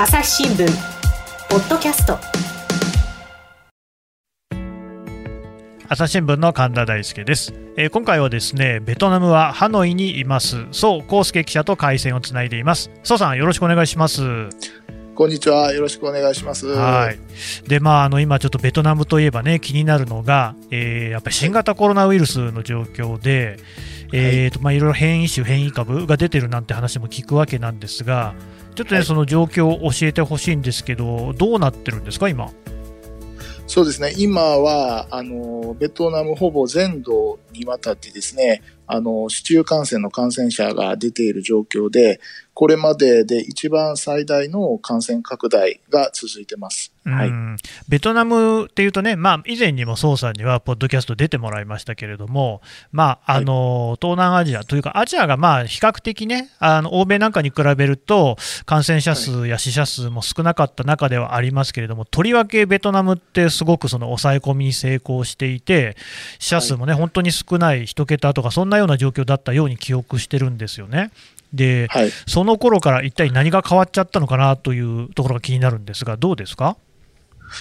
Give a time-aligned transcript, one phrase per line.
[0.00, 0.64] 朝日新聞
[1.50, 2.16] ポッドキャスト
[5.88, 14.22] 朝日新聞の神田大輔です、えー、今回はですねベトナムはハノイにいます宋康介記者と回線をつないでいます宋さんよろしくお願いします
[15.16, 15.72] こんにちは。
[15.72, 16.68] よろしくお願いします。
[16.68, 17.18] はい。
[17.68, 23.56] で、まあ、あの、今ちょっとベトナムといえばね、気になるのが、えー、やっぱり新型コロナウイルスの状況で、
[24.12, 28.36] えーとまあ、いろいろ変異種、変異株が出てるなんて話も聞くわけなんですが、
[28.78, 32.52] ちょっとね、はい、その状況を教えてほしいんですけど、どうなってるんですか、今？
[33.66, 42.20] そうですね、今はあのベトナムほぼ全土にわたってですね、あの市中感染の感染者が出ている状況で、
[42.58, 46.92] これまでで一番最大の感染拡大が続いてます。
[47.04, 47.30] はい、
[47.88, 58.36] ベトナムっていうとね、まあ、以前にも宋さんにはポッドキャスト出てもらいましたけれども、まああの、はい、東南アジアというか、アジアがまあ比較的ね、あの欧米なんかに比べると、
[58.66, 65.96] 感染者数や死者数も少なかった中ではありますけれども、とりわけベトナムってすごくその抑え込みに成功していて、
[66.40, 71.12] 死者数もね、はい、本当に少ない、1桁とか、そんなような状況だったように記憶してるんですよね。
[71.52, 76.76] で、はい、その頃から一体何が変わっちゃったのかなというところが気になるんですが、どうですか？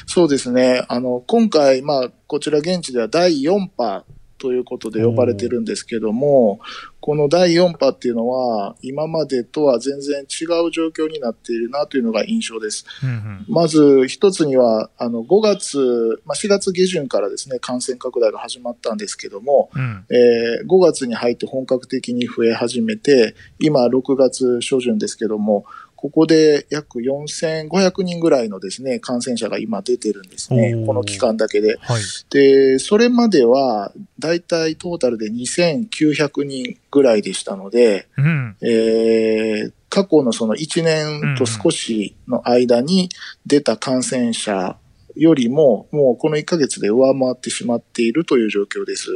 [0.05, 0.83] そうですね。
[0.89, 4.03] あの、今回、まあ、こちら現地では第4波
[4.37, 6.59] ということで呼ばれてるんですけども、
[6.99, 12.85] この第4波っていうのは、今までとは全然違う状況になっているなというのが印象です。
[13.01, 25.65] うんうん、まず一つには、あの、5月、まあ、4月下旬からですね、感染拡大が始まったんですけども、うん、えー、5月に入って本格的に増え始めて、今6月初旬ですけども、
[25.97, 30.75] ここで約4500人ぐらいのですね、感染者が今出てるんですね。
[30.85, 31.77] この期間だけで。
[31.81, 43.09] はい、で、それまでは、だいたいトータルで2900人ぐらいでしたので、うん、えー、過去のその1年と少しの間に
[43.47, 44.77] 出た感染者
[45.15, 49.09] よりも、もうこの1ヶ月で上回ってしまっているという状況です。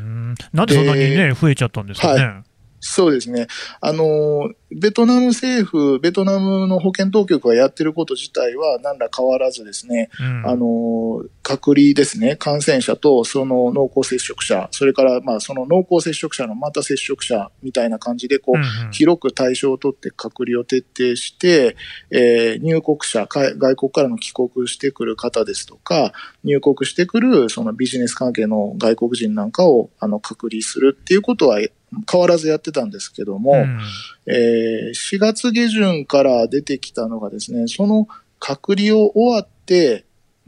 [0.00, 2.24] んなんでそんなにね、増えちゃったんですかね。
[2.24, 2.45] はい
[2.86, 3.48] そうですね。
[3.80, 21.76] あの、ベトナム政府、ベトナムの保健当局がやってること自体は何ら変わらずですね、うん、あの、隔離ですね、感染者とその濃厚接触者、それからまあその濃厚接触者のまた接触者みたいな感じで、こう、うんうん、広く対象を取って隔離を徹底して、
[22.10, 26.12] えー、入国者、外国からの帰国してくる方ですとか、
[26.44, 31.60] 入国してくるそのビジネス関係の外国人なんかをあの隔離するっていうことは
[32.10, 33.80] 変わらずやってたんですけども、うん、
[34.26, 38.08] えー、4月下旬から出てきたのがですね、その
[38.38, 40.04] 隔離を終わって、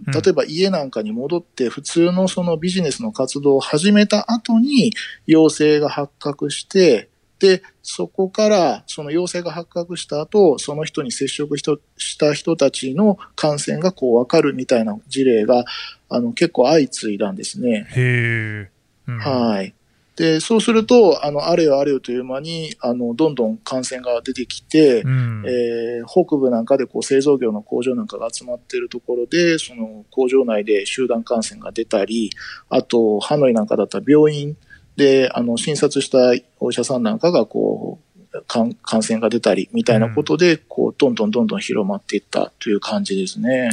[0.07, 4.93] 例えば家なんかに戻って普通のそのビジネスの活動を始めた後に
[5.27, 7.09] 陽性が発覚して、
[7.41, 15.65] で、そこからその陽性が発覚した後、その人に接触した人たちの感染がこう分かるみたいな事例が
[16.09, 17.87] あの結構相次いだんですね。
[17.91, 18.71] へ
[19.07, 19.75] うん、はい。
[20.19, 32.31] で、そうすると、あの、あれよあれよという間に、あの、どんどん感染が出てきて、うん、えー、北部なんかでこう製造業の工場なんかが集まっているところで、その工場内で集団感染が出たり、
[32.69, 34.57] あと、ハノイなんかだったら病院
[34.97, 36.19] で、あの、診察した
[36.59, 43.71] お医者さんなんかがこう、感染が出たりみたいなことで、こう、どんどんどんどん広まっていったという感じですね。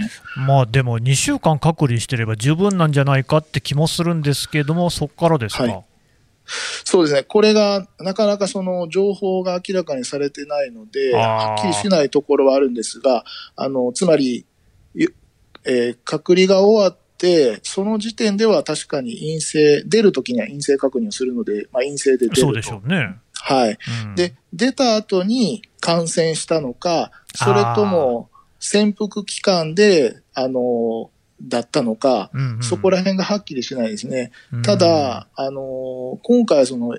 [0.48, 5.64] まあでも、2週間隔離してれば十分なんじゃないかって気もするんですけれども、そこからですか？
[5.64, 5.84] はい
[6.46, 7.24] そうですね。
[7.24, 13.24] これが、なかなかその情報が明らかにされてないので、はっきりしないところはあるんですが、
[13.56, 14.46] あの、つまり、
[15.66, 22.42] えー、隔離が終わって、その時点では確かに陰性、出るときには陰性確認をするので、まあ、陰性で出ると。
[22.42, 23.16] そうでしょうね。
[23.34, 23.78] はい。
[24.06, 28.30] うん、で、出た後に感染したのか、それとも
[28.60, 31.10] 潜伏期間で、あの、
[31.42, 34.32] だったのか、うんうん、そこら辺がはっきりしないですね。
[34.54, 36.98] うん、ただ、あの、今回その、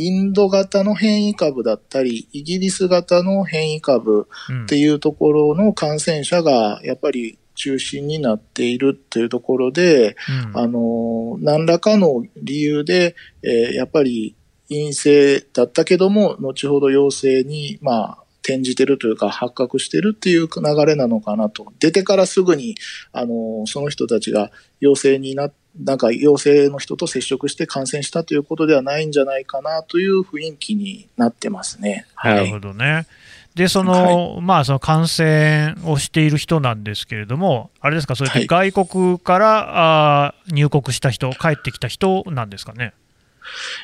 [0.00, 4.28] インド型の変異株だったり、イギリス型の変異株
[4.64, 10.16] っていうところの感染者が、やっぱり中心になっているというところで、
[10.52, 14.36] うん、あの、何らかの理由で、えー、やっぱり
[14.68, 21.72] 陰性だったけども、後ほど陽性に、まあ、転じてるというか発覚してるっていう流れなのかなと。
[21.78, 22.76] 出てからすぐに、
[23.12, 24.50] あの、その人たちが
[24.80, 32.06] 陽性にななんか陽性の人と接触して感染したということではないんじゃないかなという雰囲気になってますね。
[32.14, 33.06] はい、なるほどね。
[33.54, 42.92] で、その、はい、まあ、その感染をしている人なんですけれども、あれですか、それって外国から、はい、あ入国した人、帰ってきた人なんですかね？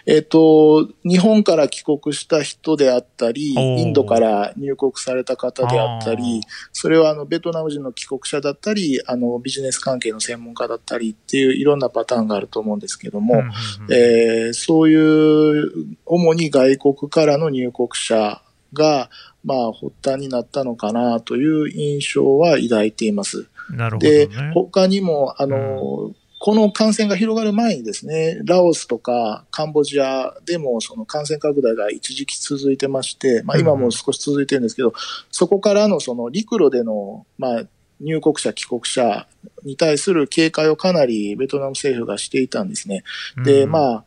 [0.06, 6.40] えっ、と、日本から帰国した人であったり、インドから入国された方であったり、
[6.72, 13.42] それはあのベトナム人の帰国者だったり、あのビジネス関係の専門家だったりっていういろんなパターンがあると思うんですけども、
[13.90, 18.40] えそういう主に外国からの入国者
[18.74, 19.08] が、
[19.44, 23.46] まあ、発端になったのかなという印象は抱いています。
[23.70, 34.94] なるほど、ね、で、他にも、あの、うん、この感染が広がる前にですね、ラオスとかカンボジアでもその感染拡大が一時期続いてまして、まあ今も少し続いてるんですけど、うん、
[35.30, 37.62] そこからのその陸路での、まあ
[38.00, 39.26] 入国者、帰国者
[39.64, 43.04] に対する警戒をかなりベトナム政府がしていたんですね。
[43.44, 44.04] で、うん、まあ、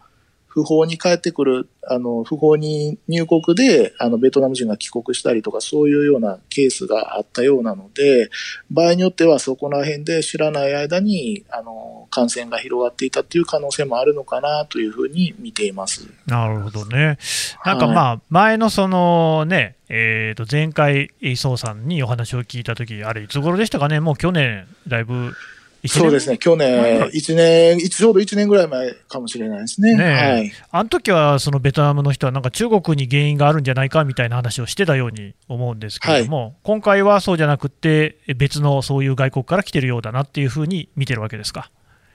[0.57, 8.31] 不法に帰ってくる、あの、不法に入国で、あの、ベトナム人が帰国したりとか、そういうようなケースがあったようなので、
[8.71, 16.07] 場合によってはそこら辺で知らない間に、あの、感染が広がっていたっていう可能性もあるのかなというふうに見ています。
[16.25, 17.19] なるほどね。
[17.63, 25.35] なんかまあ、前のそのね、えー、と前回、宋さんにお話を聞いたとき、あれ、いつ頃でしたかね、もう去年、だいぶ
[25.85, 29.95] そうですね、去年、1年、ちょうど1年ぐらい前かもしれないですね。
[29.95, 41.69] ねはい、あの時はそのベトナムの人は、なんか中国に原因があるんじゃないかみたいな話をしてたように思うんですけれども、はい、今回はそうじゃなくて、別のそういう外国から来てるようだなっていうふうに見てるわけですか？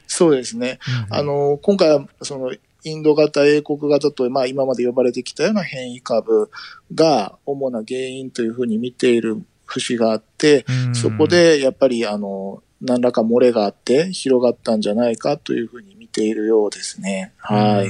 [0.07, 0.79] そうですね。
[1.09, 2.53] うん、あの、今回は、その、
[2.85, 6.51] インド型、英国型と、まあ、今まで呼ばれてきたような変異株
[6.93, 17.33] が主な原因というふうに見ている節があって、そこでやっぱりあの何らか漏れがあって広がったんじゃないかというふうに見ているようですね。
[17.39, 17.89] はい。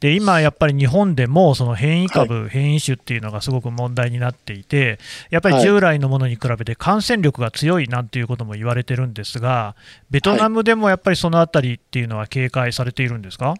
[0.00, 4.98] で、今やっぱり日本でもその変異株、はい、変異種っていうのがすごく問題になっていて、
[5.30, 9.74] やっぱり従来のものに比べて感染力が強いなんていうことも言われてるんですが、
[10.10, 13.54] ベトナムでもやっぱりそのあたりっていうのは警戒されているんですか、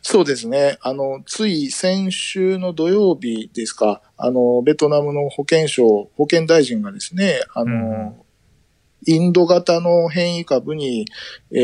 [0.00, 0.78] そうですね。
[0.80, 8.21] あの、つい先週の土曜日ですか、あの、ベトナムの保健省、保健大臣がですね、あの、うん
[9.06, 11.06] インド型の変異株に、
[11.50, 11.60] えー、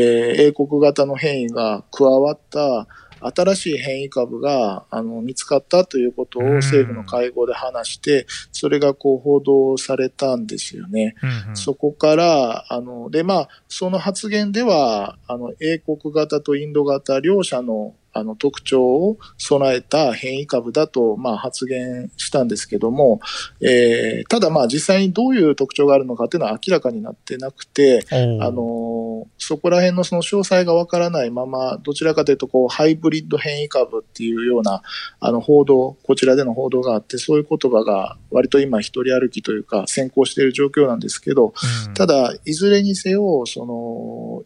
[0.47, 2.87] 英国型の変異が加わった
[3.21, 11.15] 新しい変異株があの見つかったということを政府の会合で話して、それがこう報道されたんですよね。
[11.21, 23.19] うんうん、そこから、あの、で、まあ、その発言では、あの、英国型とインド型両者のあの特徴を備えた変異株だと、まあ、発言したんですけども、
[23.61, 28.15] えー、ただまあ実際にどういう特徴があるのかというのは明らかになってなくて、あ
[28.51, 34.81] のそこら辺のその詳細がわからないまま、どちらかというとこうハイブリッド変異株っていうような
[35.19, 41.53] あの報道、こちらでの報道があって、そういう言葉が割と今一人歩きというか先行している状況なんですけど、
[41.87, 44.43] うん、ただ、いずれにせよ、その、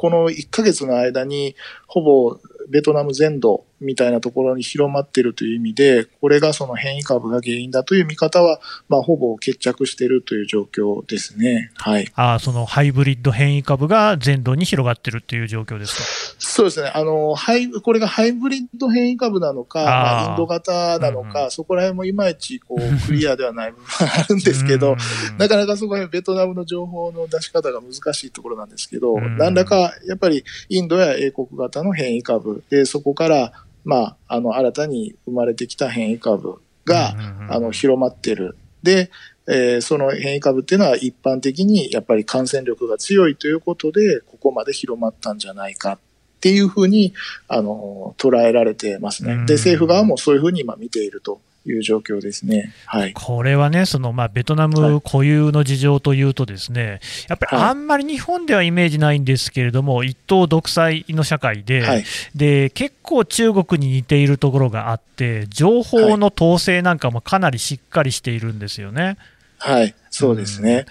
[0.00, 1.56] この1ヶ月の間に、
[1.88, 2.38] ほぼ
[2.70, 11.70] ベトナム全土みたいなところに広まっているという意味で、これがその変異株が原因だという見方は、まあ、ほぼ決着しているという状況ですね。
[11.76, 12.10] はい。
[12.14, 16.02] あそのハイブリッド変異株が全土に広がっているという状況ですか？
[16.38, 16.90] そうですね。
[16.94, 24.96] あの、ハイ、これがハイブリッド変異株なのか、まあ、インド型なのか、うんうん、そこら辺もいまいち、こう、 クリアではない部分があるんですけど、
[25.38, 33.52] なかなかそこら辺ベトナムの情報の出し方が難しいところなんですけど、何らか、やっぱりインドや英国型の変異株で、そこから、
[33.88, 37.14] まあ、あの、新たに生まれてきた変異株が、
[37.48, 38.54] あの、広まってる。
[38.82, 39.10] で、
[39.48, 45.98] えー、その変異株っていうのは一般的にやっぱり感染力が強いということで、ここまで広まったんじゃないかっ
[46.40, 47.14] ていうふうに、
[47.48, 49.46] あの、捉えられてますね。
[49.46, 52.72] で、政府側もそういうふうに今見ているという状況ですね。
[52.86, 69.16] はい、これはね、そのまあベトナム固有の事情というと、ですね、やっぱりあんまり日本ではイメージないんですけれども、一党独裁の社会で、はい、で結構中国に似ているところがあって、情報の統制なんかもかなりしっかりしているんですよね。
[69.60, 70.86] はい、そうですね。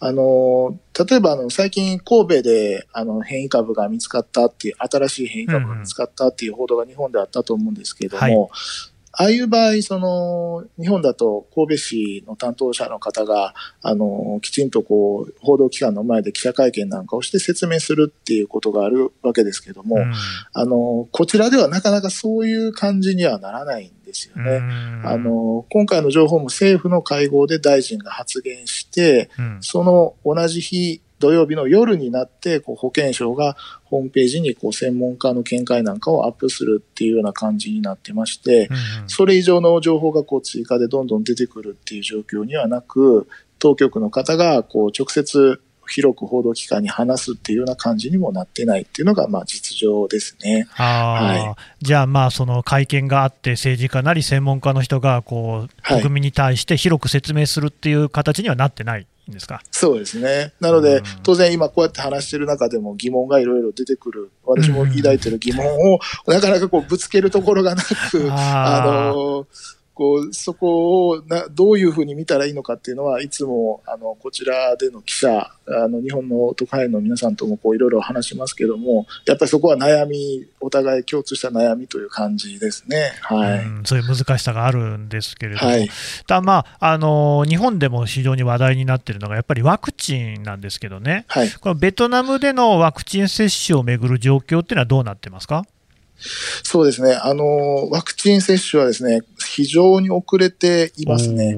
[0.00, 0.78] うん、あの、
[1.08, 8.32] 例えばあの、最近神戸であの変異株が見つかったっていう、新しい変異株が見つかったっていう報道が日本であったと思うんですけども、はい
[9.18, 20.12] ああいう場合、その、日本だと神戸市の担当者の方が、あの、きちんとこう、報道機関の前で記者会見なんかをして説明するっていうことがあるわけですけども、うん、
[20.52, 24.60] あの、こちらではなかなかそういう感じにはならないんですよね。
[25.02, 50.66] あの、今回の情報も政府の会合で大臣が発言して、うん、その同じ日、土曜日の夜になって、こう保健省がホームページにこう専門家の見解なんかをアップするっていうような感じになってまして、うんうん、それ以上の情報がこう追加でどんどん出てくるっていう状況にはなく、当局の方がこう直接広く報道機関に話すっていうような感じにもなってないっていうのが、まあ、実情ですね。
[50.70, 59.06] はい、じゃあ、まあ、その会見があって、政治家なり専門家の人がこう国民に対して広く説明するっていう形にはなってない。
[59.30, 59.60] んですか？
[59.70, 60.52] そうですね。
[60.60, 64.30] なので、当然今こうやって話してる中でも疑問がいろいろ出てくる。
[64.44, 69.46] 私も抱いてる疑問を、なかなかこうぶつけるところがなく、あの、
[69.96, 83.12] こう、そこをな、どういうふうに見たらいいのかっていうのは、いつも、あの、こちらでの記者、あの、日本の特派員の皆さんともこう、いろいろ話しますけども、やっぱりそこは悩み、お互い共通した悩みという感じですね。
[83.22, 83.58] はい。
[83.60, 85.88] うそういう難しさがあるんですけれども、はい、
[86.26, 95.64] たまあ、あの、日本でも非常に話題になっているのが、やっぱりワクチンなんですけどね、はい、このベトナムでのワクチン接種をめぐる状況っていうのはどうなってますか？
[96.18, 97.14] そうですね。
[97.14, 99.20] あの、ワクチン接種はですね、
[99.54, 101.56] 非常に遅れていますね。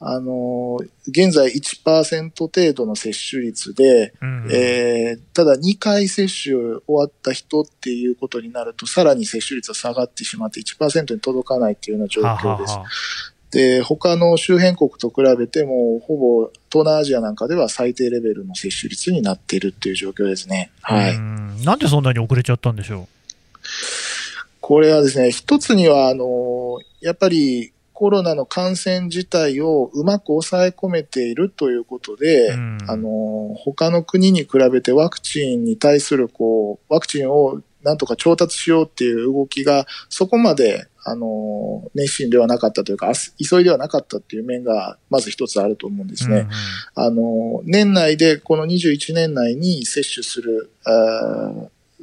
[0.00, 0.78] あの、
[1.08, 12.72] 現在1%程度の接種率で、うん、えー、ただ2回接種終わった人っていうことになると、さらに接種率は下がってしまって1%に届かないっていうような状況です。
[12.72, 12.88] ははは
[13.50, 20.70] で、他の周辺国と比べても、ほぼ東南アジアなんかでは最低レベルの接種率になっているっていう状況ですね。
[20.82, 21.18] はい。
[21.64, 23.17] なんでそんなに遅れちゃったんでしょう？
[24.60, 46.36] これはですね、一つには、あの、やっぱりコロナの感染自体をうまく抑え込めているということで、うん、あの、他の国に比べてワクチンに対する、こう、ワクチンをなんとか調達しようっていう動きが、そこまで、あの、熱心ではなかったというか、急いではなかったっていう面が、まず一つあると思うんですね。
[46.36, 46.50] うんうん、
[46.94, 50.70] あの、年内で、この21年内に接種する、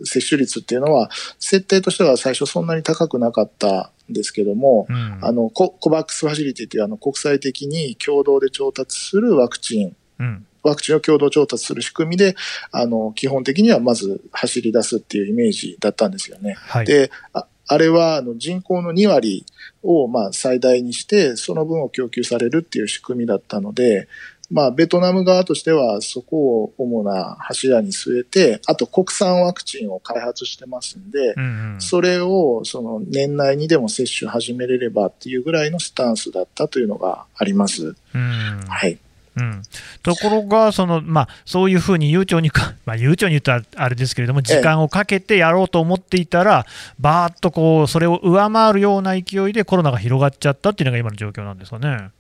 [0.04, 1.10] 接種率っていうのは、
[1.40, 12.36] 設定としては最初そんなに高くなかったんですけども、うん、あの、ココバックスファシリティというあの国際的に共同で調達するワクチン、うん、ワクチンを共同調達する仕組みで、
[12.72, 16.54] あの、基本的にはまず走り出すっていうイメージだったんですよね。
[16.54, 19.46] はい、で、ああれはあの人口の2割
[19.82, 24.08] をまあ最大にして、その分を供給されるっていう仕組みだったので、
[24.52, 37.96] まあ、ベトナム側としてはそこを主な柱に据えて、あと国産ワクチンを開発してますんで、うんうん、それをその年内にでも接種始めれればっていうぐらいのスタンスだったというのがあります。
[38.14, 39.00] うん、はい。
[39.38, 39.64] うん、
[40.02, 46.66] ところが、そのまあ、そういうふうに悠長にか、まあ、悠長に言ったらあれですけれども、時間をかけてやろうと思っていたら、
[47.00, 52.12] ばーっとこうそれを上回るような勢いでコロナが広がっちゃったっていうのが今の状況なんですかね。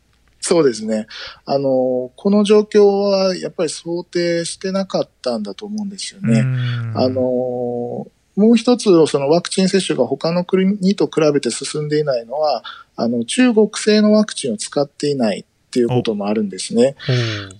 [0.48, 1.08] そうですね。
[1.46, 6.46] あの、この状況はやっぱり想定してなかったんだと思うんですよね。
[6.94, 12.64] あの、もう一つ、そのワクチン接種が他の国と比べて進んでいないのは、
[12.96, 16.96] あの、中国製のワクチンを使っていないっていうこともあるんですね。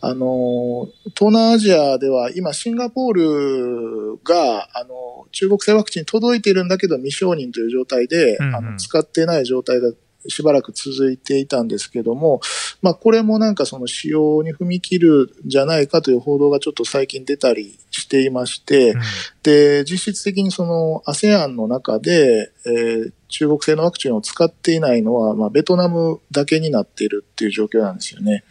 [0.02, 0.88] あの、
[1.18, 9.90] 東南アジアでは今シンガポールが、あの、中国製ワクチン届いているんだけど未承認という状態で、うんうん、あの使っていない状態だ
[10.28, 12.42] しばらく続いていたんですけども、
[12.82, 19.02] まあこれもなんかその使用に踏み切るんじゃないかという報道がちょっと最近出たりしていまして、うん、
[19.44, 28.44] で、実質的にその ASEAN の中で、えー、中国製のワクチンを使っていないのは、まあベトナムだけになっているっていう状況なんですよね。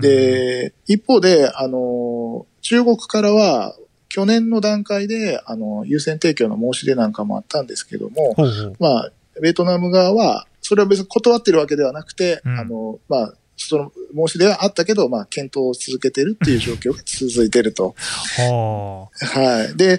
[0.00, 3.74] で、一方で、あの、中国からは、
[4.08, 8.76] 去年の段階で、あの、優先提供の申し出なんかもあったんですけども、う。
[8.80, 13.90] まあ、ベトナム側は、それは別に断ってるわけではなくて、うん、あの、まあ、その
[14.28, 17.94] 申し出はあったけど、まあ、検討を続けてるっていう状況が続いてると。
[18.36, 19.76] ははい。
[19.78, 19.98] で、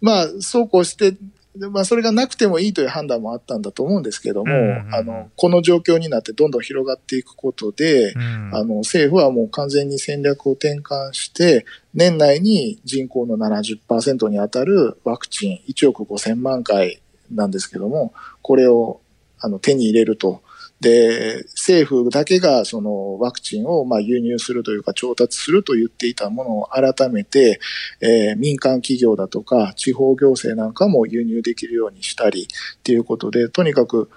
[0.00, 1.16] まあ、そうこうして、
[1.56, 17.00] まあ、それがなくてもいいという判断もあったんだと思うんですけども、うんうん、あの、この状況になってどんどん広がっていくことで、うん、あの、政府はもう完全に戦略を転換して、年内に人口の70%に当たるワクチン1億5000万回
[17.30, 18.12] なんですけども、
[18.42, 19.00] これを
[19.40, 20.42] あの、手に入れると。
[20.80, 27.60] で、政府だけがそのワクチンをまあ輸入するというか調達すると言っていたものを改めて、
[28.00, 32.46] えー、民間企業だとか地方行政なんかも輸入できるようにしたりっ
[32.82, 34.10] ていうことで、とにかく、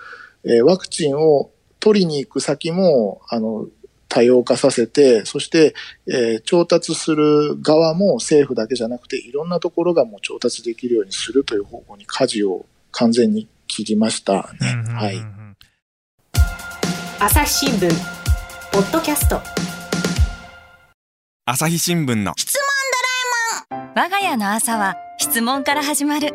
[0.46, 1.51] えー、ワクチンを
[1.82, 3.68] 取りに行く先も、あの、
[4.08, 5.74] 多様化させて、そして、
[6.08, 14.34] えー、調達する側も政府だけじゃなくて、いろんなところがもう調達できるようにするという方向に舵を完全に切りました。
[14.34, 14.84] ね。
[14.89, 15.22] はい。
[17.20, 17.89] 朝日新聞。
[18.72, 19.41] ポッドキャスト。
[21.46, 22.34] 朝日新聞の。
[22.38, 22.63] 質問
[23.72, 23.89] ドラえもん。
[23.96, 26.34] 我が家の朝は質問から始まる。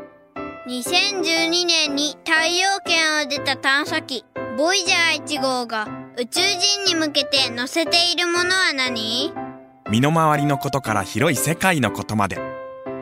[0.68, 4.24] 2012年に太陽圏を出た探査機
[4.58, 9.32] ボイジャー1号が宇宙人に向けて載せているものは何？
[9.88, 12.38] 身の回りのことから広い世界のことまで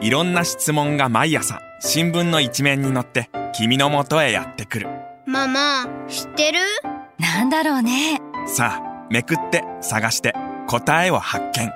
[0.00, 4.88] いろんな質問が毎朝新聞の一面に載って君の元へやってくる。
[5.26, 6.58] ママ知ってる？
[7.18, 8.20] なんだろうね。
[8.46, 10.34] さあめくって探して
[10.68, 11.68] 答えを発見。
[11.68, 11.72] あっ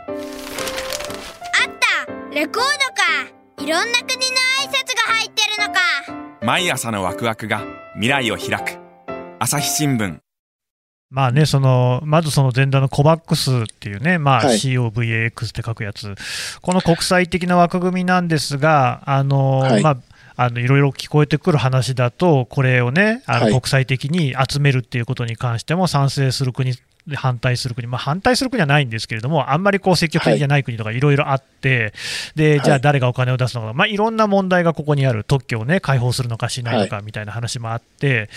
[2.07, 2.35] た！
[2.35, 3.65] レコードか！
[3.65, 5.81] いろんな国の挨拶が入ってるのか！
[6.43, 7.63] 毎朝のワクワクが
[7.95, 8.79] 未来を開く。
[9.39, 10.19] 朝日新聞
[11.11, 14.57] まあね、そのまずその前段のコバックスっていうね、まあ、はい。
[14.57, 16.15] COVAX って書くやつ、
[16.63, 19.83] この国際的な枠組みなんですが、あのはい。
[19.83, 19.97] まあ、
[20.37, 23.53] あのいろいろ聞こえてくる話だと、これをね、あのはい。
[23.53, 26.75] 国際的に集めるっていうことに関しても賛成する国、
[27.17, 31.01] 反対する国、まあ、反対する国はないんですけれども、あんまりこう積極的じゃない国とかい。
[31.01, 31.93] ろいろあって、
[32.35, 32.65] ではい。
[32.65, 38.29] じゃあ誰がお金を出すのか、まあ、いろんな問題がここにある、特許をね、解放するのかしないのかみたいな話もあって、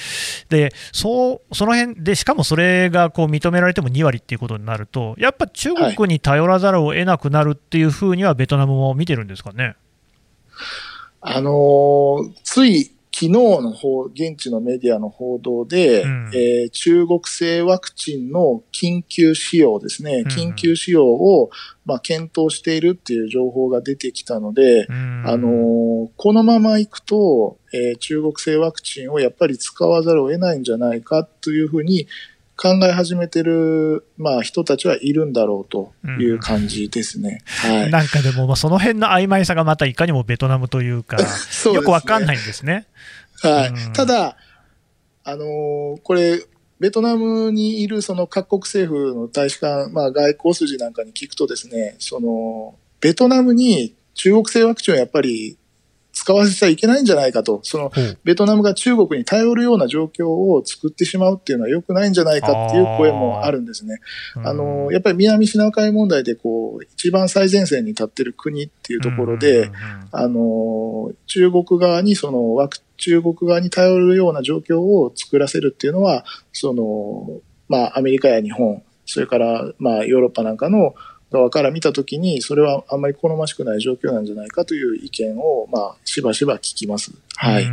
[0.49, 9.75] でそうその辺で、しかもそれがこう認められても2割っていうことになると、やっぱ中国に頼らざるを得なくなるっていうふうには、ベトナムも見てるんですかね？
[11.21, 16.31] あのーつい昨日の方、現地のメディアの報道で、うん。
[16.33, 20.27] えー中国製ワクチンの緊急使用ですね、うん。
[20.27, 21.51] 緊急使用を、
[21.85, 25.23] まあ、検討しているっていう情報が出てきたので、うん。
[25.27, 25.83] あのー
[26.17, 32.07] このままいくと、えー中国製ワクチンをやっぱり使わざるを得ないんじゃないかというふうに
[32.63, 37.41] 考え始めてる、まあ、人たちはいるんだろうという感じですね。
[37.45, 37.91] はい。
[37.91, 42.87] なんかでも、まあその辺の曖昧さがまたいかにもベトナムというか、 そうねよくわかんないんですね。
[43.41, 43.67] はい。
[43.67, 44.37] うんただ、
[45.25, 46.41] あのーこれ、
[46.79, 55.57] ベトナムにいるその各国政府の大使館、まあ外交筋なんかに聞くとですね、その、ベトナムに中国製ワクチンをやっぱり
[56.13, 57.91] 使わせちゃいけないんじゃないかと、その、
[58.23, 63.97] ベトナムが中国に頼るような状況を作ってしまうっていうのは良くないんじゃないかっていう声もあるんですね。
[64.35, 69.71] あの、やっぱり南シナ海問題でこう、一番最前線に立ってる国っていうところで、
[70.11, 80.93] あの、中国側にそのワク、中国側に頼るような状況を作らせるっていうのは、その、まあ、アメリカや日本、それから、まあ、ヨーロッパなんかの
[81.33, 87.11] 側から見たときに、それはあんまり好ましくない状況なんじゃないかという意見を、まあ、しばしば聞きます。
[87.35, 87.65] はい。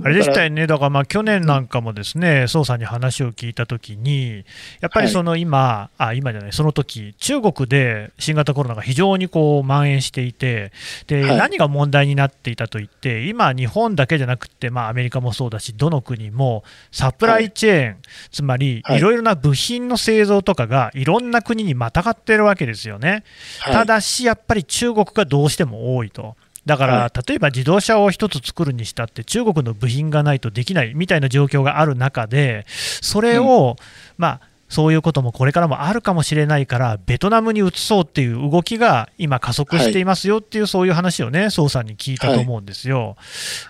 [0.00, 4.44] うんあれでしただよね、だからまあ去年なんかもですね、捜査に話を聞いたときに、
[4.80, 10.72] やっぱりその今、あ今じゃない、その時中国で新型コロナが非常にこう蔓延していて、
[11.06, 11.36] ではい。
[11.36, 17.96] 何が問題になっていたといって、今、日本だけじゃなくて、まあ、アメリカもそうだし、どの国もサプライチェーン、
[18.30, 18.98] つまりはい。
[18.98, 23.24] いろいろな部品の製造とかがいろんな国にまたがってるわけですよね。
[23.60, 23.74] はい。
[23.74, 26.36] ただし、やっぱり中国がどうしても多いと。
[26.66, 33.76] だから、は例えば自動車を一つ作るにしたって、中国の部品がないとできないみたいな状況がある中で、それを、
[34.18, 43.16] まあ、そういうこともこれからもあるかもしれないから、ベトナムに移そうっていう動きが今、加速していますよっていう、そういう話をね、宋さんに聞いたと思うんですよ。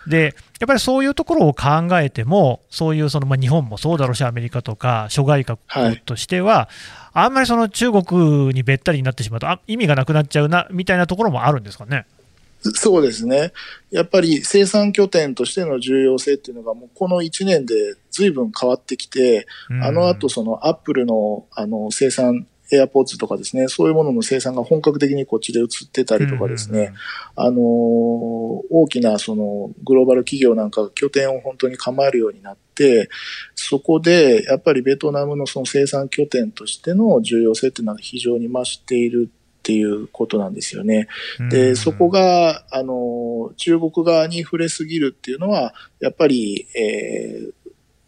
[0.06, 5.58] で、やっぱりそういうところを考えても、そういうその、まあ、日本もそうだろうし、アメリカとか諸外国
[6.04, 6.68] としては、
[7.14, 12.04] あんまりその中国にべったりになってしまうと、あ意味がなくなっちゃうなみたいなところもあるんですかね。
[12.62, 13.52] そうですね。
[13.90, 17.74] やっぱり生産拠点としての重要性っていうのがもうこの1年で
[18.10, 26.92] 随分変わってきて、うんあの後そのアップルのあの生産、エアポッツとかですね、そういうものの生産が本格的にこっちで移ってたりとかですね、
[27.34, 27.60] あのー
[28.72, 33.08] 大きなそのグローバル企業なんかが拠点を本当に構えるようになって、
[33.54, 41.06] そこでやっぱりベトナムのその生産拠点としての重要性っていうのは非常に増しているっていうことなんですよね。
[41.50, 47.60] で、そこが、あの、中国側に触れすぎるっていうのは、やっぱり、えー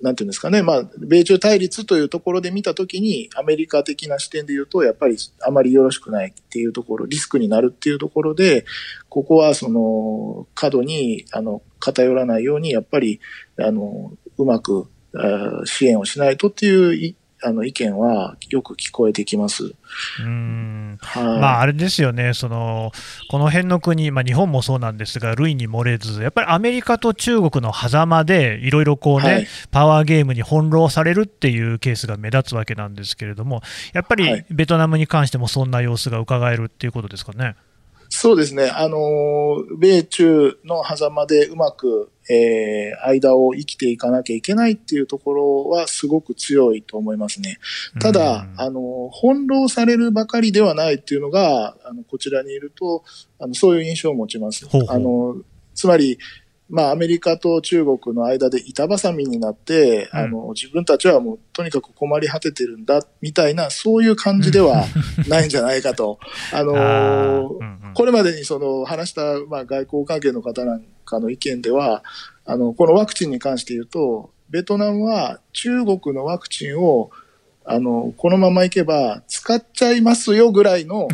[0.02, 8.64] なんていうんですかね、まあ、米中対立というところで見たときに、アメリカ的な視点で言うと、やっぱりあまりよろしくないっていうところ、リスクになるっていうところで、
[9.08, 13.20] ここはその、過度に、あの、偏らないように、やっぱり、
[13.60, 14.88] あの、うまく、
[15.66, 19.74] 支援をしないとっていうい、あの、意見はよく聞こえてきます。
[20.20, 21.24] うんはい。
[21.24, 22.92] まあ、あれですよね、その
[23.30, 37.56] この辺の国、まあ、日本もそうなんですが、類に漏れず、やっぱりアメリカと中国の狭間で、いろいろこうね、はいパワーゲームに翻弄されるっていうケースが目立つわけなんですけれども、やっぱりはいベトナムに関してもそんな様子が伺えるっていうことですかね。
[38.14, 38.68] そうですね。
[38.68, 47.58] あのー、米中の狭間でうまく、えー、間を生きていかなきゃいけないっていうところはすごく強いと思いますね。
[48.00, 53.04] ただ、うんあの、翻弄されるばかりではないっていうのが、あの、こちらにいると、
[53.38, 54.66] あの、そういう印象を持ちます。
[54.68, 55.36] ほうほうあの、
[55.74, 56.18] つまり、
[56.68, 64.86] まあ、アメリカと中国の間で板挟みになって、うんあの、自分たちはもうとにかく困り果ててるんだ、みたいな、そういう感じでは
[65.28, 66.18] ないんじゃないかと。
[66.52, 72.02] あのあーうんうんこれまでにその話した、まあ、外交関係の方なんかの意見では、
[72.44, 77.10] あの、このワクチンに関して言うと、ベトナムは中国のワクチンを、
[77.64, 81.08] あの、このままいけば使っちゃいますよぐらいの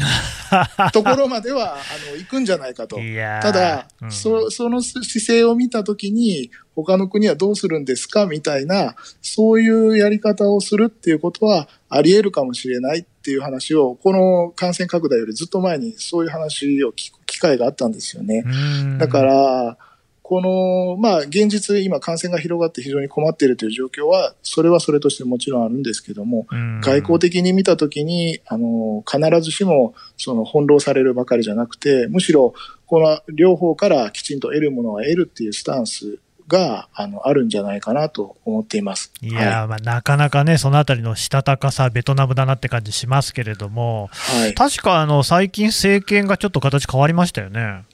[0.92, 1.76] ところまでは、あ
[2.10, 2.96] の、行くんじゃないかと。
[3.42, 18.42] ただ、うんそその姿勢を見たときに、他の国はどうするんですかみたいな、そういうやり方をするっていうことはあり得るかもしれないっていう話を、この感染拡大よりずっと前にそういう話を聞く機会があったんですよね。
[18.46, 19.76] うんだから、
[20.22, 32.54] この、まあ、現実、今感染が広がって非常に困っているという状況は、それはそれとしてもちろんあるんですけども、うん外交的に見たときに、あの、必ずしも、その、翻弄されるばかりじゃなくて、むしろ、
[32.86, 39.12] この両方からきちんと得るものは得るっていうスタンスが、あの、あるんじゃないかなと思っています。
[39.20, 44.40] いやー、まあ、なかなかね、そのあたりのしたたかさ、ベトナムだなって感じしますけれども、はい。
[44.40, 44.54] はい。
[44.54, 47.84] 確かあの最近、政権がちょっと形変わりましたよね。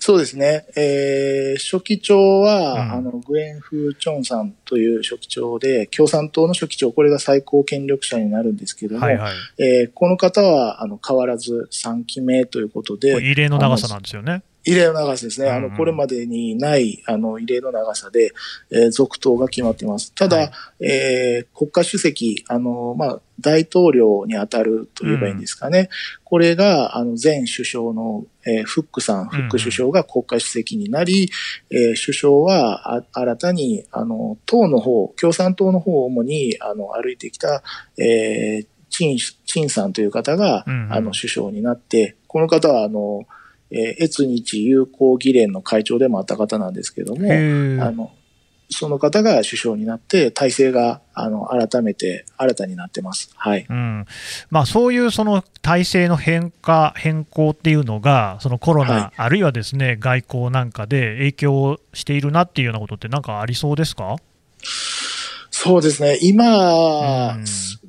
[0.00, 0.66] そうですね。
[0.76, 9.32] えー、書記長は、うんあの、グエン・フー・チョンさんという書記長で、共産党の書記長、これが最高権力者になるんですけども、はいはい。
[9.58, 14.42] えーこの方は、あの、変わらず3期目ということで、異例の長さなんですよね。
[14.68, 15.48] 異例の長さですね。
[15.48, 18.32] あの、うんうんこれまでにない、あの、異例の長さで、
[18.70, 20.12] えー続投が決まっています。
[20.12, 20.50] ただ、はい
[20.80, 25.88] えー国家主席、あの、まあ、大統領に当たると言えばいいんですかね。
[26.24, 31.30] これが、あの、前首相の、えーフックさん、フック首相が国家主席になり、
[31.70, 37.62] えー首相は、あ新たに、あの、党の方、共産党の方を主に、あの、歩いてきた、
[37.96, 43.24] えー、チン、チンさんという方が、うんうんあの、首相になって、この方は、あの、
[43.70, 48.12] えー、越日友好議連の会長でもあった方なんですけども、あの、
[48.70, 53.30] その方が首相になって、体制が、あの、改めて、新たになってます。
[53.34, 53.66] はい。
[53.68, 54.04] うん
[54.50, 64.16] まあ、そういうその体制の変化、変更っていうのが、そのコロナ、はいあるいはですね外交なんかで影響しているなっていうようなことって、なんかありそうですか？
[65.50, 66.18] そうですね。
[66.20, 67.44] 今、うん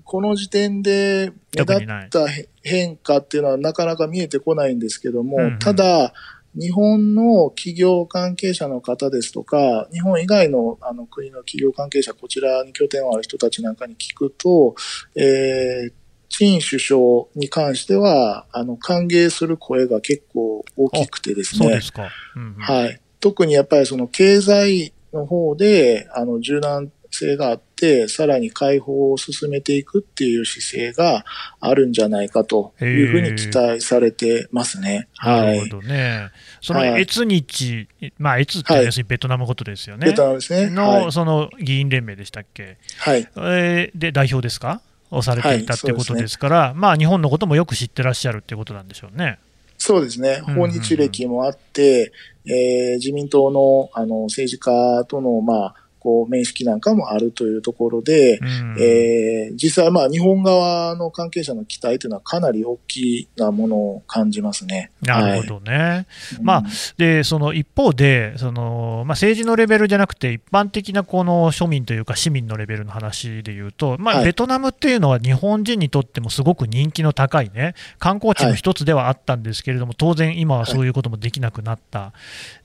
[0.10, 2.26] この時点で目立った
[2.64, 6.14] 変化っていうのはなかなか見えてこないんですけども、うんうんただ、
[6.56, 14.74] 日本の企業関係者の方ですとか、日本以外のあの国の企業関係者、こちらに拠点をある人たちなんかに聞くと、
[15.16, 15.94] えー、
[16.30, 17.00] 陳首相
[17.36, 21.66] に関しては、あの、歓迎する声が結構大きくてですね。
[21.66, 22.10] そうですか。
[22.36, 23.00] うんうんはい。
[23.20, 27.69] 特にやっぱりその経済の方で、あの、柔軟性があって、
[28.08, 31.26] さらに解放を進めていくっていう姿勢が
[31.60, 35.08] あるんじゃないかというふうに期待されてますね。
[35.24, 35.56] なはい。
[35.56, 36.30] るほどね。
[36.62, 37.88] そのはい越日、
[38.18, 40.08] まあ、越ってはい要するにベトナムのことですよね。
[40.08, 40.70] ベトナムですね。
[40.70, 41.12] の、はい。
[41.12, 43.28] その議員連盟でしたっけ、はい。
[43.38, 49.40] えーで代表ですか、をされていたはいってことですから、まあ、日本のこともよく知ってらっしゃるってことなんでしょうね。
[49.78, 50.42] そうですね。
[50.48, 52.12] うん訪日歴もあって、
[52.46, 58.76] えー自民党の、あの、政治家との、まあ、こう、面識なんかもあるというところで、うん。
[58.80, 59.30] えー
[59.62, 64.92] 実際、まあ、日本側の関係者の期待というのはかなり大きなものを感じますね。
[65.02, 65.78] なるほどね。
[65.78, 66.06] はい。
[66.42, 66.66] まあうん。
[66.98, 74.26] で、その一方で、そのまあ、政治のレベルじゃなくて、一般的なこの庶民というか、市民のレベルの話でいうと、まあ、はい。
[74.26, 82.14] ベトナムっていうのは日本人にとってもすごく人気の高いね、観光地の一つではあったんですけれども、当然、今はそういうこともできなくなった、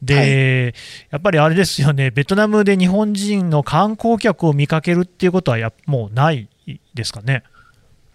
[0.03, 0.75] で、
[1.11, 6.49] やっぱりあれですよね、ベトナムで日本人の観光客を見かけるっていうことはやもうない
[6.95, 7.43] ですかね？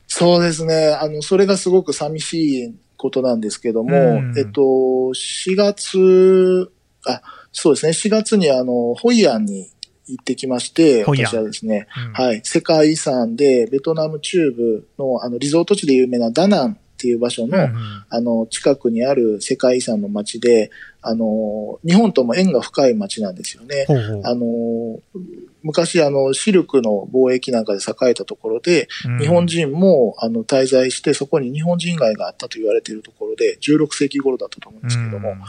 [0.08, 0.98] そうですね。
[1.00, 2.34] あの、それがすごく寂し
[2.66, 4.34] いことなんですけども、うん。
[4.38, 6.72] えっと、4月、
[7.06, 9.70] あ、そうですね、4月にあの、ホイアンに
[10.08, 12.14] 行ってきまして、私はですね、うん。
[12.14, 18.06] はい、世界遺産で、ベトナム中部のあの、リゾート地で有名なダナンっていう場所の、うんうん。
[18.10, 23.86] あの、近くにある世界遺産の街で、あの、日本とも縁が深い街なんですよね。
[23.88, 25.00] ほうほうあの、
[25.64, 35.42] 昔あの、シルクの貿易なんかで栄えたところで、うん日本人もあの滞在して、そこに日本人街があったと言われているところで、16世紀頃だったと思うんですけども、うん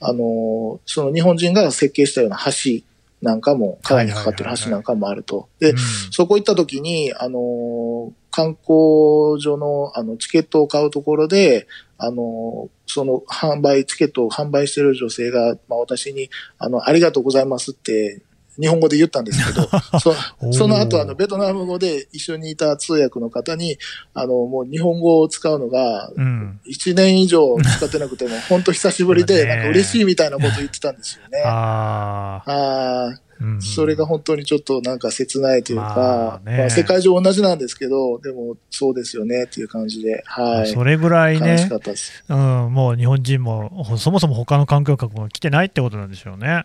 [0.00, 2.84] あの、その日本人が設計したような橋
[3.22, 5.48] なんかも、川にかかってる橋なんかもあると。
[5.58, 5.78] でうん、
[6.10, 11.66] そこ行った時に、あの、観光所のあのチケットを買うところで、
[12.04, 18.22] あの、その販売、チケットを販売している女性が、まあ私に、あの、ありがとうございますって、
[18.60, 23.78] 日本語で言ったんですけど、 そその後、あの、ベトナム語で一緒にいた通訳の方に、
[24.14, 31.42] あの、もう日本語を使うのが、1年以上使ってなくても、本当久しぶりで、なんか嬉しいみたいなこと言ってたんですよね。
[31.44, 33.20] ああ。
[33.60, 40.66] それが本当にちょっとなんか切ないというか、まあ、まあ、世界中同じなんですけど、でもそうですよねっていう感じで、はい。
[40.68, 41.68] それぐらいね、
[42.28, 42.38] うん、
[42.72, 46.64] もう日本人も、そもそも他の観光客も来てないってことなんでしょうね。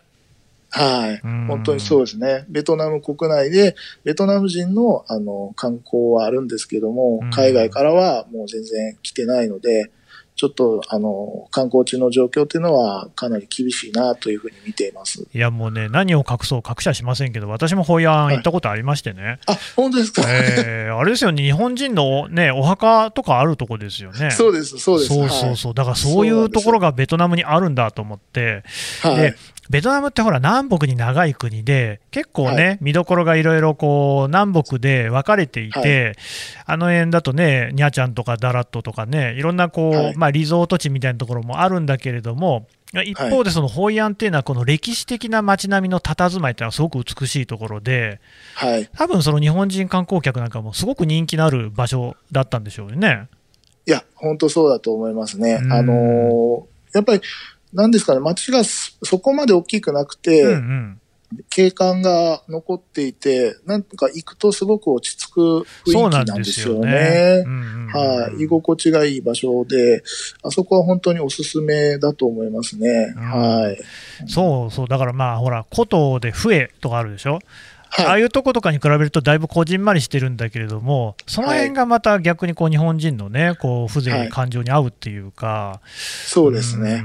[0.72, 1.20] はい。
[1.48, 2.46] 本当にそうですね。
[2.48, 9.92] ベトナム国内で、ベトナム人のあの観光はあるんですけども、海外からはもう全然来てないので、
[10.40, 15.28] ちょっと、あの、観光地の状況っていうのはかなり厳しいなというふうに見ています。
[15.34, 19.22] いや、もうね、何を隠そう、隠しはしませんけど、私もホイアン行ったことありましてね。
[19.22, 20.24] はい、あ、本当ですか？
[20.26, 24.32] えー、あれですよね、日本人のね、お墓とかあるとこですよね。
[24.32, 25.14] そうです、そうです。
[25.14, 25.74] そうそうそう。
[25.74, 28.64] だからそういうところがベトナムにあるんだと思って、
[29.02, 29.36] はい、で、
[29.70, 36.16] ベトナムってほら、南北に長い国で、結構ね、はい、見どころがいろいろこう、南北で分かれていて、はい、
[36.66, 42.68] あの辺だとね、ニャちゃんとかダラットとかね、いろんなこう、はい、まあ、リゾート地みたいなところもあるんだけれども、
[43.06, 48.20] 一方でそのホイアンっていうのは、この歴史的な街並みの佇まいっていうのはすごく美しいところで、
[48.56, 53.28] はい、多分その日本人観光客なんかもすごく人気のある場所だったんでしょうね。
[53.86, 55.60] いや、本当そうだと思いますね。
[55.70, 57.22] あのー、やっぱり
[57.74, 61.02] なんですかね、街がそこまで大きくなくて、うんうん
[61.50, 65.40] 景観が残っていて、なんか行くとすごく落ち着く
[65.86, 67.44] 雰囲気なんですよね。
[67.92, 70.04] はい、居心地がいい場所で、
[70.44, 73.14] あそこは本当におすすめだと思いますね。
[73.16, 73.78] うん、はい。
[74.28, 77.40] そうそう、だからまあ、ほら、古都で笛とかあるでしょ？
[77.90, 87.04] はい、ああいうとことかに比べるとだいぶこじんまりしてるんだけれども、その辺がまた逆にこう日本人のね、こう風情に感情に合うっていうか、はい、そうですね、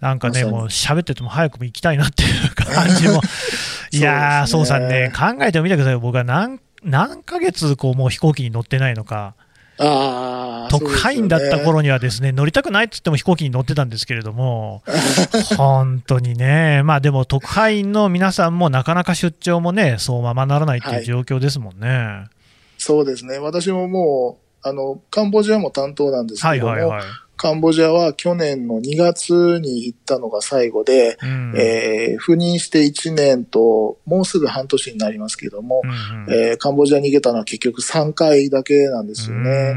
[0.00, 3.20] なんかね、もう喋ってても早く行きたいなっていう感じも、
[3.92, 9.34] いやー、そう、ね、さんね、考えてみてください、僕は何何ヶ月こうもう飛行機に乗ってないのか。
[9.80, 14.82] 特派員だった頃にはですね、乗りたくないって言っても飛行機に乗ってたんですけれども、
[15.56, 21.88] 本当にね、まあでも特派員の皆さんもなかなか出張もね、そうままならないっていう状況ですもんね。
[21.88, 22.30] はい、
[22.78, 23.38] そうですね。
[23.38, 27.02] 私ももう、あの、カンボジアも担当なんですけども、はいはいはい
[27.40, 39.72] カンボジアは去年の2月に行ったのが最後で、うん、えー、赴任して1年と、もうすぐ半年になりますけども、うんうん、えー、カンボジアに行けたのは結局3回だけなんですよね。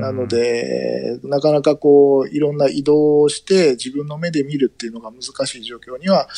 [0.00, 6.30] なので、なかなかこう、いろんな移動をして自分の目で見るっていうのが難しい状況には、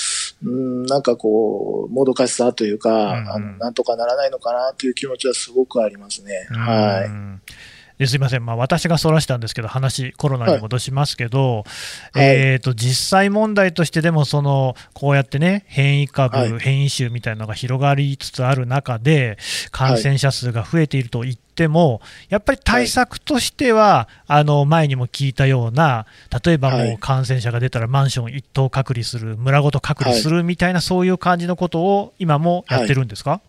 [0.42, 6.48] うん、なんかこう、もどかしさというか、うん、あの、なんとかならないのかなという気持ちはすごくありますね。
[6.50, 7.54] はい。
[7.98, 11.64] ですいません、まあ、私がそらしたんですけど、話、コロナに戻しますけど、
[12.12, 19.38] はい、えーと、実際問題としてでもその、こうやってね、変異株、はい、変異種みたいなのが広がりつつある中で、
[19.70, 26.06] 感染者数が増えていると言っても、やっぱり対策としては、あの前にも聞いたような、
[26.44, 33.40] 例えばもう感染者が出たらマンション一棟隔離する、村ごと隔離するみたいな、そういう感じのことを今もやってるんですか、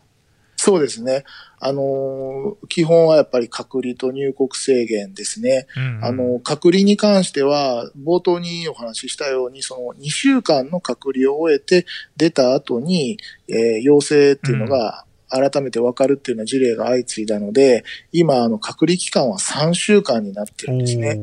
[0.66, 1.26] そうですね。
[1.60, 5.68] あの、基本はやっぱり隔離と入国制限ですね。
[5.78, 11.86] うんうん、あの、隔離に関しては、冒頭にお話ししたように、その2週間の隔離を終えて
[12.18, 21.20] 出た後に、えー、陽性っていうのが、改めて分かるっていうような事例が相次いだので、今、あの、隔離期間は3週間になってるんですね。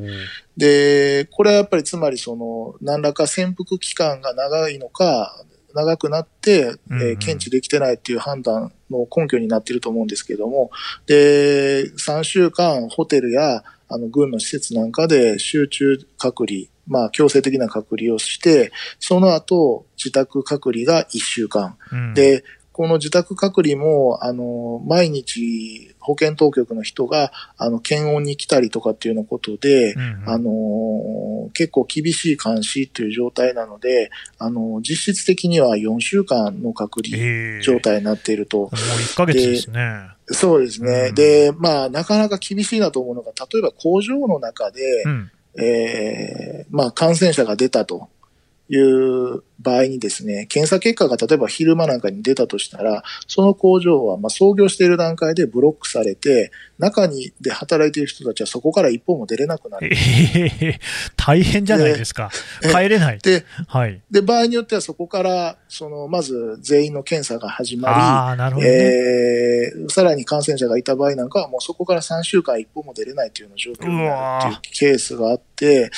[0.57, 10.71] で、これはやっぱりつまりその、何らか潜伏期間が長いのか、長くなって、えー、検知できてないっていう判断の根拠になっていると思うんですけども、
[11.07, 21.77] で、3週間ホテルやあの軍の施設なんかで集中隔離、まあ強制的な隔離をして、その後自宅隔離が1週間。
[21.91, 38.59] うん、で、この自宅隔離も、あの、毎日保健当局の人が、あの、検温に来たりとかっていうようなことで、うんうん、あの、結構厳しい監視という状態なので、あの、実質的には4週間の隔離状態になっていると。
[38.59, 40.09] もう1ヶ月ですね。
[40.29, 41.09] そうですね。
[41.11, 45.31] うん、で、まあ、なかなか厳しいなと思うのが、例えば工場の中で、うん、
[45.63, 48.09] えー、まあ、感染者が出たと。
[48.69, 59.91] いう場合にですね、検査結果が例えば昼間なんかに出たとしたら、その工場はま創業している段階でブロックされて、中にで働いている人たちはそこから一歩も出れなくなる。
[59.93, 60.79] えー、
[61.17, 62.31] 大変じゃないですか。
[62.61, 63.19] 帰れない。
[63.19, 64.01] で、はい。
[64.11, 75.91] で、場合によってはそこから、その、まず全員の検査が始まり、ね、えー、さらに感染者がいた場合なんかはもうそこから3週間一歩も出れないというような状況になるっていうケースがあって、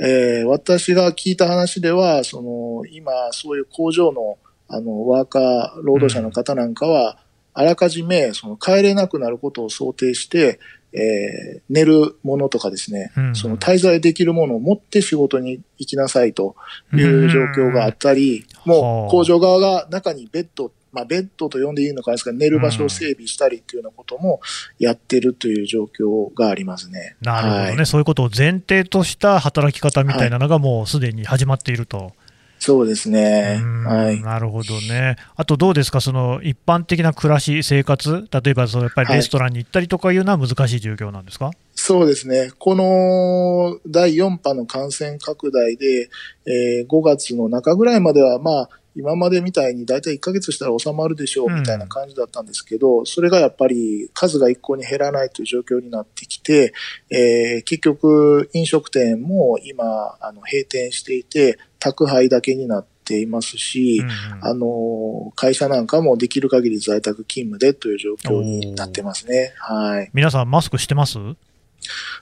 [0.00, 3.01] えー、私が聞いた話では、その、今、
[3.32, 4.38] そういう工場の
[4.72, 7.18] あの、ワーカー、労働者の方なんかは、
[7.52, 10.58] あらかじめ、その帰れなくなることを想定して、
[10.94, 13.36] えー、寝るものとかですね、うん。
[13.36, 16.56] その滞在できるものを持って仕事に行きなさいと
[16.94, 24.40] いう状況があったり、うん、もう工場側が中にベッド、まあ、ベッドと呼んでいいのかですが、寝る場所を整備したりっていうようなことも
[24.78, 27.16] やってるという状況がありますね。
[27.20, 31.98] なるほどね、はい、そういうことを前提とした働き方みたいなのがもうすでに始まっていると。
[31.98, 32.12] はい
[32.64, 33.60] そうですね。
[33.84, 34.20] はい。
[34.20, 35.16] なるほどね。
[35.34, 42.52] あとどうですか、その一般的な暮らし、生活、例えばそのやっぱりレストランに行ったりとかいうのは難しい状況なんですか、はい、そうですね。
[42.60, 46.08] この第4波の感染拡大で、
[46.46, 56.72] えー、5月の中ぐらいまでは、まあ、今までみたいに大体1ヶ月したら収まるでしょうみたいな感じだったんですけど、うん、それがやっぱり数が一向に減らないという状況になってきて、
[57.10, 69.52] えー、結局飲食店も今あの閉店していて、宅配だけになっていますし、うんうん、あの、会社なんかもできる限り在宅勤務でという状況になってますね。
[69.58, 70.10] はい。
[70.14, 71.18] 皆さんマスクしてます？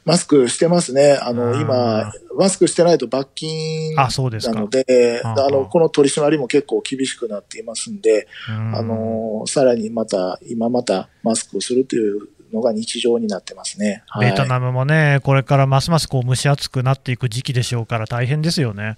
[0.07, 1.18] マスクしてますね。
[1.20, 14.03] あの、今、マスクしてないと罰金なので、あの、この取り締まりも結構厳しくなっていますんで、あの、さらにまた、今またマスクをするというのが日常になってますね。
[14.18, 18.96] ベトナムもね、これからますますこう蒸し暑くなっていく時期でしょうから大変ですよね。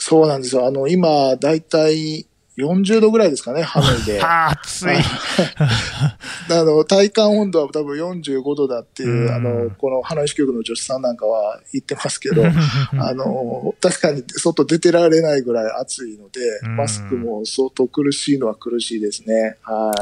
[0.00, 0.66] そうなんですよ。
[0.66, 4.20] あの、今、だいたい40度ぐらいですかね、ハノイで。
[4.24, 4.88] 暑い。
[6.50, 12.42] あの、体感温度は多分45度だっていう、うあの、このハノイ支局の女子さんなんかは言ってますけど、
[12.98, 19.56] あの、確かに外出てられないぐらい暑いので、マスクも相当苦しいのは苦しいですね。
[19.62, 19.92] は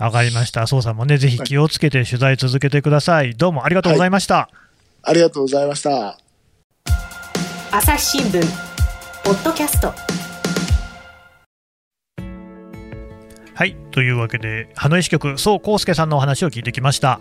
[0.00, 0.02] い。
[0.02, 0.66] わかりました。
[0.66, 3.34] 宋さんもね、ぜひ気をつけて取材続けてください。
[3.34, 4.34] どうもありがとうございました。
[4.34, 6.18] はい、ありがとうございました。
[7.70, 8.71] 朝日新聞、
[9.24, 9.92] ポッドキャスト。
[13.54, 13.76] はい。
[13.92, 17.20] というわけで、ハノイ支局、宋康介さんのお話を聞いてきました。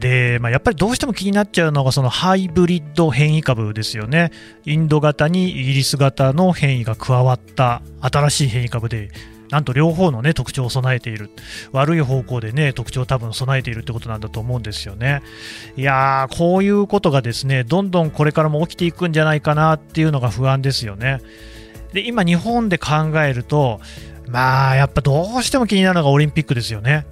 [0.00, 4.32] で、まあ、やっぱりどうしても気になっちゃうのが、そのハイブリッド変異株ですよね。
[4.64, 9.10] インド型にイギリス型の変異が加わった新しい変異株で、
[9.50, 11.30] なんと両方の、ね、特徴を備えている、
[11.72, 15.22] 悪い方向で、ね、特徴を多分備えているってことなんだと思うんですよね。
[15.76, 21.20] いやー、こういうことがですねどんどんこれからも起きていくんじゃないかなっていうのが不安ですよね。
[21.92, 22.90] で今、日本で考
[23.22, 23.80] えると、
[24.28, 27.06] まあ、やっぱどうしても気になるのがオリンピックですよね。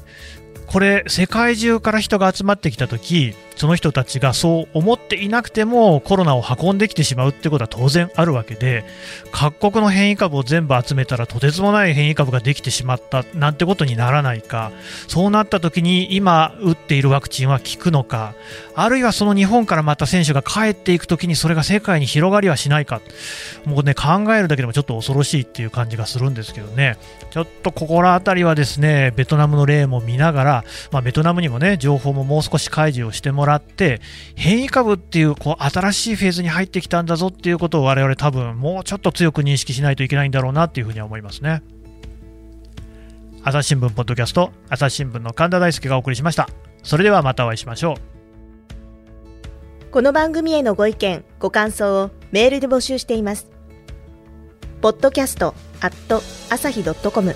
[0.67, 8.85] これ、世界中から人が集まってきたとき、その人たちがそう思っていなくてもコロナを運んできてしまうってことは当然あるわけで
[9.33, 14.73] 各国の変異株を全部集めたらとてつもない変異株ができてしまったなんてことにならないか。
[15.09, 18.35] そうなった時に今打っているワクチンは効くのか。
[18.75, 23.01] あるいはその日本からまた選手が帰っていく時にそれが世界に広がりはしないか。
[23.65, 26.97] もうね考えるだけでもちょっと恐ろしいっていう感じがするんですけどね。
[27.31, 34.01] ちょっとここら辺りはですねベトナムの例も見ながら、まあ、ベトナムにもね情報ももう少し開示をしてもらって
[34.35, 41.63] 変異株っていうこう新しいフェーズに入ってきたんだぞっていうことを我々多分もうちょっと強く認識しないといけないんだろうなっていうふうには思いますね。
[43.43, 46.49] 朝日新聞ポッドキャスト朝日新聞の神田大輔がお送りしました。
[46.83, 47.97] それではまたお会いしましょう。
[49.93, 53.49] この番組へのご意見ご感想をメールで募集しています。
[54.83, 56.17] ポッドキャストアット
[56.53, 57.35] 朝日ドットコム。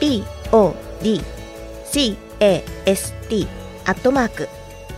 [0.00, 2.16] Podcast
[3.86, 4.48] アットマーク